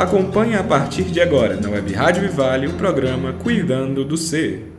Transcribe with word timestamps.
Acompanhe 0.00 0.56
a 0.56 0.64
partir 0.64 1.04
de 1.04 1.20
agora 1.20 1.60
na 1.60 1.68
Web 1.68 1.92
Rádio 1.92 2.22
Vivale 2.22 2.68
o 2.68 2.72
programa 2.72 3.34
Cuidando 3.34 4.02
do 4.02 4.16
Ser. 4.16 4.72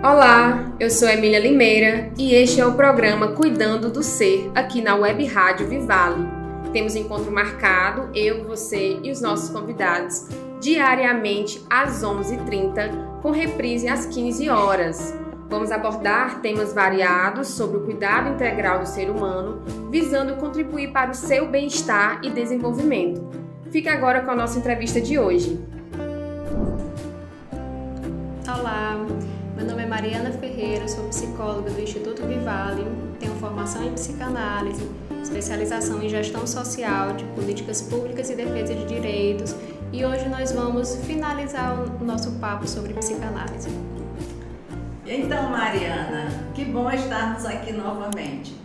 Olá, 0.00 0.72
eu 0.78 0.88
sou 0.88 1.08
Emília 1.08 1.40
Limeira 1.40 2.12
e 2.16 2.32
este 2.32 2.60
é 2.60 2.64
o 2.64 2.74
programa 2.74 3.32
Cuidando 3.32 3.90
do 3.90 4.04
Ser 4.04 4.52
aqui 4.54 4.80
na 4.80 4.94
Web 4.94 5.24
Rádio 5.24 5.66
Vivale. 5.66 6.28
Temos 6.72 6.94
encontro 6.94 7.32
marcado, 7.32 8.08
eu, 8.14 8.44
você 8.44 9.00
e 9.02 9.10
os 9.10 9.20
nossos 9.20 9.50
convidados, 9.50 10.28
diariamente 10.60 11.60
às 11.68 12.04
11h30, 12.04 13.20
com 13.20 13.32
reprise 13.32 13.88
às 13.88 14.06
15 14.06 14.48
horas. 14.48 15.12
Vamos 15.48 15.70
abordar 15.70 16.40
temas 16.40 16.72
variados 16.72 17.48
sobre 17.48 17.76
o 17.76 17.80
cuidado 17.82 18.30
integral 18.30 18.80
do 18.80 18.86
ser 18.86 19.10
humano, 19.10 19.62
visando 19.90 20.36
contribuir 20.36 20.90
para 20.92 21.10
o 21.10 21.14
seu 21.14 21.48
bem-estar 21.48 22.20
e 22.22 22.30
desenvolvimento. 22.30 23.22
Fique 23.70 23.88
agora 23.88 24.22
com 24.22 24.30
a 24.30 24.36
nossa 24.36 24.58
entrevista 24.58 25.00
de 25.00 25.18
hoje. 25.18 25.60
Olá, 28.46 28.96
meu 29.56 29.66
nome 29.66 29.82
é 29.82 29.86
Mariana 29.86 30.30
Ferreira, 30.32 30.88
sou 30.88 31.08
psicóloga 31.08 31.70
do 31.70 31.80
Instituto 31.80 32.26
Vivale, 32.26 32.86
tenho 33.18 33.34
formação 33.34 33.84
em 33.84 33.92
psicanálise, 33.92 34.88
especialização 35.22 36.02
em 36.02 36.08
gestão 36.08 36.46
social, 36.46 37.12
de 37.14 37.24
políticas 37.26 37.82
públicas 37.82 38.30
e 38.30 38.34
defesa 38.34 38.74
de 38.74 38.84
direitos, 38.86 39.54
e 39.92 40.04
hoje 40.04 40.28
nós 40.28 40.52
vamos 40.52 40.96
finalizar 41.04 41.76
o 42.00 42.04
nosso 42.04 42.32
papo 42.32 42.66
sobre 42.66 42.94
psicanálise. 42.94 43.68
Então, 45.06 45.50
Mariana, 45.50 46.28
que 46.54 46.64
bom 46.64 46.90
estarmos 46.90 47.44
aqui 47.44 47.72
novamente. 47.72 48.56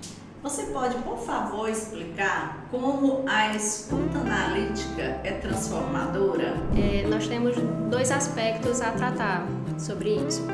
Você 0.41 0.63
pode, 0.67 0.95
por 0.99 1.17
favor, 1.17 1.69
explicar 1.69 2.65
como 2.71 3.25
a 3.27 3.53
escuta 3.53 4.19
analítica 4.19 5.19
é 5.25 5.33
transformadora? 5.41 6.55
É, 6.77 7.05
nós 7.09 7.27
temos 7.27 7.57
dois 7.89 8.09
aspectos 8.09 8.79
a 8.79 8.91
tratar 8.91 9.45
sobre 9.77 10.11
isso. 10.15 10.47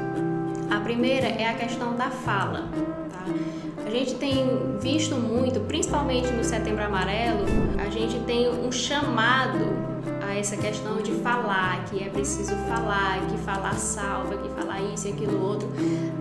A 0.72 0.80
primeira 0.80 1.28
é 1.28 1.48
a 1.48 1.54
questão 1.54 1.96
da 1.96 2.09
fala. 2.09 2.68
Tá? 3.12 3.86
A 3.86 3.90
gente 3.92 4.16
tem 4.16 4.78
visto 4.80 5.16
muito, 5.16 5.59
principalmente 5.68 6.31
no 6.31 6.44
Setembro 6.44 6.84
Amarelo, 6.84 7.46
a 7.78 7.92
gente 7.92 8.18
tem 8.22 8.50
um 8.50 8.72
chamado 8.72 9.95
essa 10.39 10.58
questão 10.58 10.97
de 10.97 11.11
falar, 11.16 11.86
que 11.86 12.03
é 12.03 12.09
preciso 12.09 12.55
falar, 12.67 13.19
que 13.28 13.38
falar 13.39 13.73
salva, 13.73 14.38
que 14.38 14.50
falar 14.50 14.81
isso 14.81 15.08
e 15.08 15.11
aquilo 15.11 15.41
outro. 15.41 15.67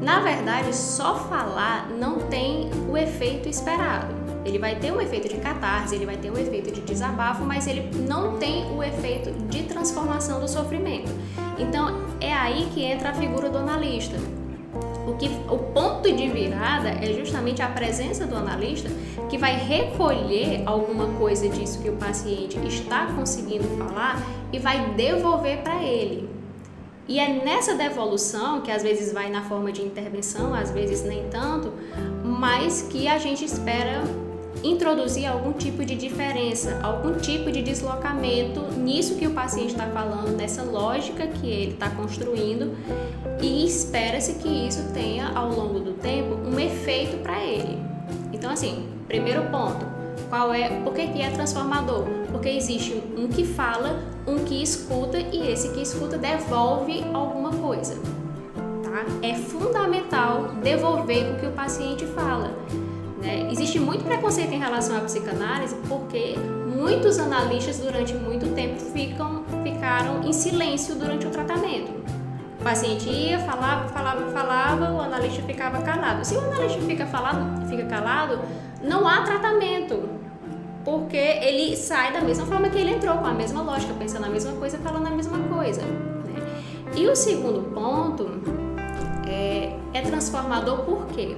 Na 0.00 0.20
verdade, 0.20 0.74
só 0.74 1.16
falar 1.16 1.88
não 1.88 2.20
tem 2.20 2.70
o 2.88 2.96
efeito 2.96 3.48
esperado. 3.48 4.14
Ele 4.44 4.58
vai 4.58 4.76
ter 4.76 4.92
um 4.92 5.00
efeito 5.00 5.28
de 5.28 5.36
catarse, 5.36 5.94
ele 5.94 6.04
vai 6.04 6.16
ter 6.16 6.30
um 6.30 6.36
efeito 6.36 6.70
de 6.70 6.82
desabafo, 6.82 7.44
mas 7.44 7.66
ele 7.66 7.90
não 8.06 8.36
tem 8.36 8.70
o 8.76 8.82
efeito 8.82 9.30
de 9.48 9.62
transformação 9.62 10.38
do 10.38 10.48
sofrimento. 10.48 11.10
Então, 11.58 12.04
é 12.20 12.32
aí 12.32 12.68
que 12.74 12.82
entra 12.82 13.10
a 13.10 13.14
figura 13.14 13.48
do 13.48 13.58
analista 13.58 14.16
o, 15.06 15.14
que, 15.14 15.28
o 15.48 15.58
ponto 15.58 16.10
de 16.10 16.28
virada 16.28 16.88
é 16.88 17.12
justamente 17.12 17.62
a 17.62 17.69
presença 17.69 18.27
do 18.27 18.36
analista 18.36 18.88
que 19.28 19.38
vai 19.38 19.56
recolher 19.56 20.62
alguma 20.66 21.06
coisa 21.19 21.48
disso 21.48 21.80
que 21.83 21.88
o 21.88 21.97
paciente 21.97 22.58
está 22.66 23.06
conseguindo 23.06 23.64
falar 23.77 24.22
e 24.52 24.58
vai 24.58 24.94
devolver 24.94 25.58
para 25.62 25.82
ele. 25.82 26.28
E 27.06 27.19
é 27.19 27.28
nessa 27.44 27.75
devolução, 27.75 28.62
que 28.62 28.70
às 28.70 28.82
vezes 28.82 29.12
vai 29.12 29.30
na 29.30 29.42
forma 29.42 29.70
de 29.70 29.82
intervenção, 29.82 30.55
às 30.55 30.70
vezes 30.70 31.05
nem 31.05 31.28
tanto, 31.28 31.72
mas 32.25 32.82
que 32.82 33.06
a 33.06 33.19
gente 33.19 33.44
espera 33.44 34.02
introduzir 34.64 35.26
algum 35.26 35.52
tipo 35.52 35.84
de 35.84 35.94
diferença, 35.94 36.80
algum 36.82 37.14
tipo 37.18 37.52
de 37.52 37.62
deslocamento 37.62 38.60
nisso 38.78 39.16
que 39.16 39.26
o 39.26 39.32
paciente 39.32 39.72
está 39.72 39.86
falando, 39.86 40.34
nessa 40.36 40.62
lógica 40.62 41.26
que 41.26 41.46
ele 41.48 41.72
está 41.72 41.90
construindo, 41.90 42.74
e 43.40 43.66
espera-se 43.66 44.34
que 44.34 44.48
isso 44.48 44.90
tenha 44.92 45.28
ao 45.34 45.50
longo 45.50 45.80
do 45.80 45.92
tempo 45.92 46.34
um 46.34 46.58
efeito 46.58 47.19
para 47.19 47.44
ele. 47.44 47.78
Então, 48.32 48.50
assim, 48.50 48.88
primeiro 49.06 49.42
ponto, 49.50 49.84
qual 50.28 50.53
é, 50.53 50.69
por 50.80 50.94
que, 50.94 51.03
é 51.20 51.30
transformador? 51.30 52.04
Porque 52.30 52.48
existe 52.48 53.00
um 53.16 53.28
que 53.28 53.44
fala, 53.44 54.03
um 54.26 54.44
que 54.44 54.62
escuta 54.62 55.19
e 55.19 55.50
esse 55.50 55.70
que 55.70 55.82
escuta 55.82 56.16
devolve 56.16 57.04
alguma 57.12 57.50
coisa. 57.50 57.94
Tá? 58.82 59.04
É 59.22 59.34
fundamental 59.34 60.54
devolver 60.62 61.32
o 61.32 61.38
que 61.38 61.47
o 61.47 61.53
paciente 61.53 62.06
fala. 62.06 62.50
Né? 63.24 63.48
Existe 63.50 63.80
muito 63.80 64.04
preconceito 64.04 64.52
em 64.52 64.58
relação 64.58 64.96
à 64.96 65.00
psicanálise 65.00 65.74
porque 65.88 66.34
muitos 66.76 67.18
analistas 67.18 67.78
durante 67.78 68.14
muito 68.14 68.54
tempo 68.54 68.78
ficam, 68.78 69.42
ficaram 69.62 70.22
em 70.22 70.32
silêncio 70.32 70.94
durante 70.94 71.26
o 71.26 71.30
tratamento. 71.30 71.90
O 72.60 72.62
paciente 72.62 73.08
ia, 73.08 73.38
falava, 73.40 73.88
falava, 73.88 74.30
falava, 74.30 74.92
o 74.92 75.00
analista 75.00 75.42
ficava 75.42 75.82
calado. 75.82 76.24
Se 76.24 76.34
o 76.34 76.40
analista 76.40 76.80
fica, 76.82 77.06
falado, 77.06 77.66
fica 77.68 77.84
calado, 77.84 78.40
não 78.82 79.08
há 79.08 79.22
tratamento, 79.22 80.08
porque 80.84 81.16
ele 81.16 81.76
sai 81.76 82.12
da 82.12 82.20
mesma 82.20 82.46
forma 82.46 82.68
que 82.68 82.78
ele 82.78 82.91
entrou, 82.91 83.16
com 83.18 83.26
a 83.26 83.32
mesma 83.32 83.62
lógica, 83.62 83.92
pensando 83.94 84.26
a 84.26 84.28
mesma 84.28 84.52
coisa, 84.52 84.78
falando 84.78 85.06
a 85.06 85.10
mesma 85.10 85.38
coisa. 85.54 85.82
Né? 85.82 86.62
E 86.94 87.06
o 87.06 87.16
segundo 87.16 87.70
ponto 87.74 88.30
é, 89.26 89.76
é 89.92 90.00
transformador 90.02 90.84
por 90.84 91.06
quê? 91.06 91.36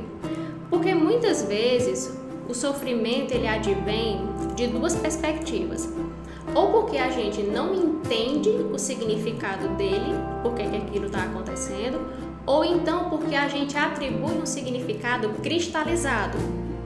Porque 0.76 0.94
muitas 0.94 1.42
vezes 1.42 2.14
o 2.46 2.52
sofrimento 2.52 3.32
ele 3.32 3.48
advém 3.48 4.20
de 4.54 4.66
duas 4.66 4.94
perspectivas. 4.94 5.88
Ou 6.54 6.70
porque 6.70 6.98
a 6.98 7.08
gente 7.08 7.42
não 7.42 7.74
entende 7.74 8.50
o 8.50 8.78
significado 8.78 9.68
dele, 9.68 10.12
porque 10.42 10.64
que 10.64 10.76
aquilo 10.76 11.06
está 11.06 11.22
acontecendo, 11.22 11.98
ou 12.44 12.62
então 12.62 13.08
porque 13.08 13.34
a 13.34 13.48
gente 13.48 13.74
atribui 13.74 14.34
um 14.34 14.44
significado 14.44 15.30
cristalizado. 15.42 16.36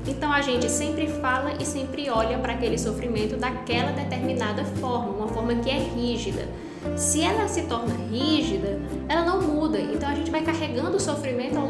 Então 0.07 0.33
a 0.33 0.41
gente 0.41 0.71
sempre 0.71 1.09
fala 1.09 1.55
e 1.61 1.67
sempre 1.67 2.09
olha 2.09 2.39
para 2.39 2.53
aquele 2.53 2.79
sofrimento 2.79 3.37
daquela 3.37 3.91
determinada 3.91 4.65
forma, 4.65 5.11
uma 5.11 5.27
forma 5.27 5.53
que 5.57 5.69
é 5.69 5.79
rígida. 5.79 6.49
Se 6.97 7.23
ela 7.23 7.49
se 7.49 7.63
torna 7.63 7.95
rígida, 8.09 8.81
ela 9.09 9.25
não 9.25 9.43
muda. 9.43 9.81
Então 9.81 10.09
a 10.09 10.15
gente 10.15 10.31
vai 10.31 10.43
carregando 10.43 10.97
o 10.97 11.01
sofrimento 11.01 11.59
ao 11.59 11.67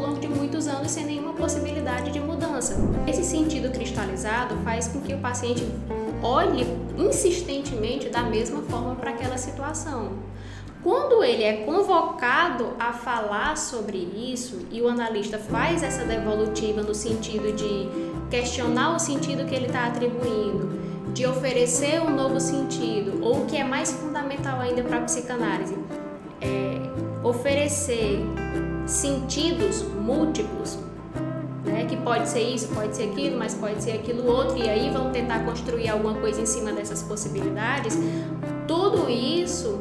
sem 0.91 1.05
nenhuma 1.05 1.33
possibilidade 1.33 2.11
de 2.11 2.19
mudança. 2.19 2.75
Esse 3.07 3.23
sentido 3.23 3.71
cristalizado 3.71 4.57
faz 4.57 4.89
com 4.89 4.99
que 4.99 5.13
o 5.13 5.19
paciente 5.19 5.65
olhe 6.21 6.67
insistentemente 6.97 8.09
da 8.09 8.23
mesma 8.23 8.61
forma 8.63 8.95
para 8.95 9.11
aquela 9.11 9.37
situação. 9.37 10.11
Quando 10.83 11.23
ele 11.23 11.43
é 11.43 11.63
convocado 11.63 12.73
a 12.77 12.91
falar 12.91 13.55
sobre 13.55 13.97
isso 13.97 14.67
e 14.71 14.81
o 14.81 14.89
analista 14.89 15.37
faz 15.37 15.81
essa 15.81 16.03
devolutiva 16.03 16.81
no 16.81 16.93
sentido 16.93 17.53
de 17.55 17.87
questionar 18.29 18.95
o 18.95 18.99
sentido 18.99 19.45
que 19.45 19.55
ele 19.55 19.67
está 19.67 19.85
atribuindo, 19.85 20.81
de 21.13 21.25
oferecer 21.25 22.01
um 22.01 22.09
novo 22.09 22.39
sentido, 22.39 23.23
ou 23.23 23.43
o 23.43 23.45
que 23.45 23.57
é 23.57 23.63
mais 23.63 23.91
fundamental 23.91 24.59
ainda 24.59 24.83
para 24.83 24.97
a 24.97 25.01
psicanálise, 25.01 25.77
é 26.41 27.10
oferecer 27.23 28.19
sentidos 28.85 29.83
múltiplos, 29.83 30.77
né? 31.63 31.85
que 31.85 31.95
pode 31.97 32.27
ser 32.27 32.41
isso, 32.41 32.67
pode 32.69 32.95
ser 32.95 33.11
aquilo, 33.11 33.37
mas 33.37 33.53
pode 33.53 33.83
ser 33.83 33.91
aquilo 33.91 34.25
outro, 34.25 34.57
e 34.57 34.69
aí 34.69 34.89
vão 34.91 35.11
tentar 35.11 35.45
construir 35.45 35.89
alguma 35.89 36.15
coisa 36.15 36.41
em 36.41 36.45
cima 36.45 36.71
dessas 36.71 37.03
possibilidades, 37.03 37.97
tudo 38.67 39.09
isso 39.09 39.79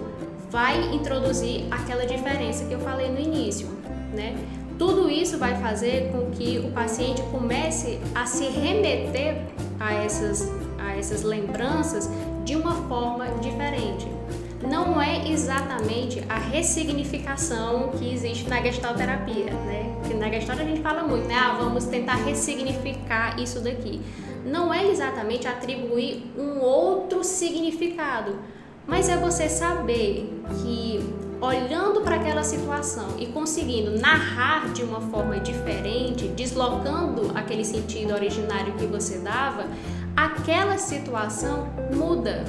vai 0.51 0.95
introduzir 0.95 1.65
aquela 1.71 2.05
diferença 2.05 2.65
que 2.65 2.73
eu 2.73 2.81
falei 2.81 3.09
no 3.09 3.21
início, 3.21 3.69
né? 4.13 4.37
Tudo 4.77 5.11
isso 5.11 5.37
vai 5.37 5.61
fazer 5.61 6.11
com 6.11 6.31
que 6.31 6.59
o 6.59 6.73
paciente 6.73 7.23
comece 7.31 8.01
a 8.15 8.25
se 8.27 8.45
remeter 8.45 9.43
a 9.79 9.93
essas 9.93 10.51
a 10.79 10.97
essas 10.97 11.23
lembranças 11.23 12.09
de 12.45 12.57
uma 12.57 12.73
forma 12.89 13.27
diferente. 13.41 14.09
Não 14.63 15.01
é 15.01 15.29
exatamente 15.31 16.23
a 16.29 16.39
ressignificação 16.39 17.89
que 17.99 18.13
existe 18.13 18.49
na 18.49 18.61
gestalterapia, 18.61 19.53
né? 19.53 19.97
Que 20.07 20.15
na 20.15 20.29
gestalt 20.29 20.61
a 20.61 20.65
gente 20.65 20.83
fala 20.83 21.03
muito, 21.03 21.27
né? 21.27 21.35
Ah, 21.35 21.57
vamos 21.59 21.87
tentar 21.87 22.17
ressignificar 22.17 23.41
isso 23.41 23.61
daqui. 23.61 24.01
Não 24.45 24.73
é 24.73 24.87
exatamente 24.87 25.49
atribuir 25.49 26.31
um 26.37 26.61
outro 26.61 27.25
significado, 27.25 28.39
mas 28.87 29.09
é 29.09 29.17
você 29.17 29.49
saber 29.49 30.31
que 30.63 31.01
olhando 31.41 32.03
para 32.03 32.17
aquela 32.17 32.43
situação 32.43 33.17
e 33.19 33.27
conseguindo 33.27 33.99
narrar 33.99 34.73
de 34.73 34.83
uma 34.83 35.01
forma 35.01 35.41
diferente, 35.41 36.29
deslocando 36.29 37.33
aquele 37.35 37.65
sentido 37.65 38.13
originário 38.13 38.75
que 38.75 38.85
você 38.85 39.19
dava, 39.19 39.65
aquela 40.15 40.77
situação 40.77 41.69
muda. 41.95 42.45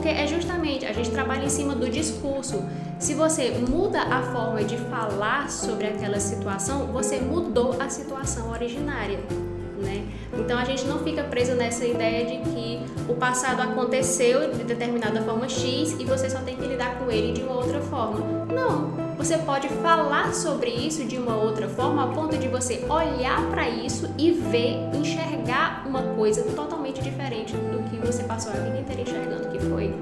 Porque 0.00 0.14
é 0.14 0.26
justamente, 0.26 0.86
a 0.86 0.94
gente 0.94 1.10
trabalha 1.10 1.44
em 1.44 1.50
cima 1.50 1.74
do 1.74 1.86
discurso. 1.86 2.64
Se 2.98 3.12
você 3.12 3.50
muda 3.50 4.00
a 4.00 4.22
forma 4.32 4.64
de 4.64 4.78
falar 4.78 5.50
sobre 5.50 5.88
aquela 5.88 6.18
situação, 6.18 6.86
você 6.86 7.20
mudou 7.20 7.76
a 7.78 7.90
situação 7.90 8.50
originária. 8.50 9.18
Então 10.40 10.58
a 10.58 10.64
gente 10.64 10.84
não 10.86 10.98
fica 11.00 11.22
preso 11.22 11.54
nessa 11.54 11.84
ideia 11.84 12.24
de 12.24 12.50
que 12.50 12.80
o 13.08 13.14
passado 13.14 13.60
aconteceu 13.60 14.52
de 14.52 14.64
determinada 14.64 15.20
forma 15.22 15.48
X 15.48 15.96
e 15.98 16.04
você 16.04 16.30
só 16.30 16.38
tem 16.38 16.56
que 16.56 16.66
lidar 16.66 16.98
com 16.98 17.10
ele 17.10 17.32
de 17.32 17.42
uma 17.42 17.54
outra 17.54 17.80
forma. 17.80 18.46
Não, 18.46 18.90
você 19.16 19.36
pode 19.38 19.68
falar 19.68 20.34
sobre 20.34 20.70
isso 20.70 21.04
de 21.04 21.18
uma 21.18 21.36
outra 21.36 21.68
forma 21.68 22.04
a 22.04 22.06
ponto 22.08 22.38
de 22.38 22.48
você 22.48 22.84
olhar 22.88 23.48
para 23.50 23.68
isso 23.68 24.10
e 24.16 24.30
ver, 24.30 24.78
enxergar 24.94 25.84
uma 25.86 26.02
coisa 26.14 26.42
totalmente 26.54 27.02
diferente 27.02 27.52
do 27.52 27.82
que 27.90 27.96
você 27.98 28.22
passou 28.24 28.50
a 28.52 28.56
vida 28.56 28.78
inteira 28.78 29.02
enxergando 29.02 29.48
que 29.50 29.58
foi. 29.58 29.94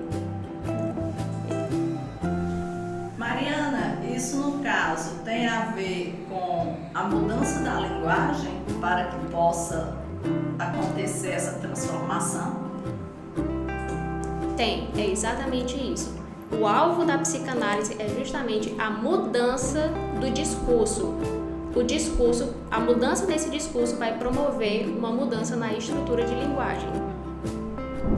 Mariana, 3.17 3.99
isso 4.14 4.37
no 4.37 4.62
caso 4.62 5.17
tem 5.25 5.49
a 5.49 5.73
ver 5.73 6.25
com 6.29 6.76
a 6.94 7.02
mudança 7.05 7.61
da 7.61 7.81
linguagem 7.81 8.52
para 8.81 9.06
que 9.06 9.26
possa 9.32 9.98
acontecer 10.59 11.31
essa 11.31 11.59
transformação? 11.59 12.69
Tem, 14.56 14.88
é 14.97 15.11
exatamente 15.11 15.76
isso. 15.93 16.17
O 16.50 16.67
alvo 16.67 17.05
da 17.05 17.19
psicanálise 17.19 17.97
é 17.99 18.09
justamente 18.09 18.75
a 18.79 18.91
mudança 18.91 19.91
do 20.20 20.31
discurso. 20.31 21.15
O 21.76 21.82
discurso, 21.82 22.55
a 22.70 22.81
mudança 22.81 23.26
desse 23.26 23.50
discurso 23.50 23.97
vai 23.97 24.19
promover 24.19 24.88
uma 24.88 25.12
mudança 25.12 25.55
na 25.55 25.73
estrutura 25.75 26.25
de 26.25 26.35
linguagem. 26.35 26.88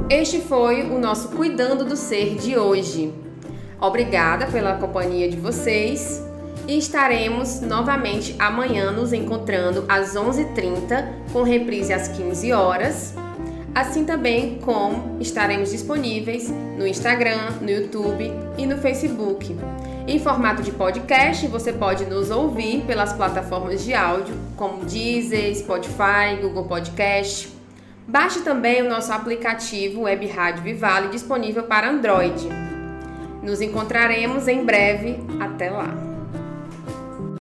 Este 0.09 0.41
foi 0.41 0.83
o 0.85 0.99
nosso 0.99 1.29
Cuidando 1.31 1.85
do 1.85 1.97
Ser 1.97 2.37
de 2.37 2.57
hoje. 2.57 3.13
Obrigada 3.81 4.47
pela 4.47 4.77
companhia 4.77 5.29
de 5.29 5.37
vocês 5.37 6.30
e 6.71 6.79
estaremos 6.79 7.61
novamente 7.61 8.37
amanhã 8.39 8.93
nos 8.93 9.13
encontrando 9.13 9.85
às 9.89 10.15
11h30 10.15 11.05
com 11.33 11.43
reprise 11.43 11.93
às 11.93 12.07
15 12.07 12.53
horas. 12.53 13.13
Assim 13.75 14.05
também 14.05 14.61
como 14.61 15.21
estaremos 15.21 15.73
disponíveis 15.73 16.49
no 16.79 16.87
Instagram, 16.87 17.55
no 17.61 17.69
YouTube 17.69 18.33
e 18.57 18.67
no 18.67 18.79
Facebook. 18.79 19.57
Em 20.07 20.21
formato 20.21 20.63
de 20.63 20.71
podcast, 20.71 21.45
você 21.49 21.73
pode 21.73 22.05
nos 22.05 22.31
ouvir 22.31 22.83
pelas 22.83 23.13
plataformas 23.13 23.85
de 23.85 23.93
áudio 23.93 24.37
como 24.57 24.85
Deezer, 24.85 25.53
Spotify, 25.57 26.41
Google 26.41 26.67
Podcast. 26.67 27.53
Baixe 28.07 28.43
também 28.43 28.83
o 28.83 28.89
nosso 28.89 29.13
aplicativo 29.13 30.03
Web 30.03 30.25
Rádio 30.29 30.63
Vivale 30.63 31.09
disponível 31.09 31.65
para 31.65 31.91
Android. 31.91 32.49
Nos 33.43 33.61
encontraremos 33.61 34.47
em 34.47 34.65
breve. 34.65 35.19
Até 35.41 35.69
lá! 35.69 36.10